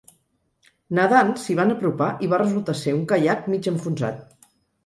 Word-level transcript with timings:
Nedant, 0.99 1.29
s’hi 1.43 1.57
van 1.59 1.73
apropar 1.75 2.09
i 2.27 2.31
va 2.33 2.41
resultar 2.45 2.77
ser 2.87 2.97
un 3.01 3.07
caiac 3.15 3.47
mig 3.55 3.73
enfonsat. 3.75 4.51